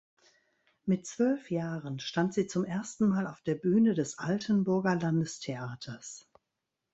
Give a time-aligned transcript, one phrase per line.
[0.83, 6.27] Mit zwölf Jahren stand sie zum ersten Mal auf der Bühne des Altenburger Landestheaters.